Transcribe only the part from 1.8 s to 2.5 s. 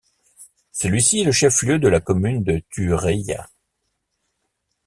la commune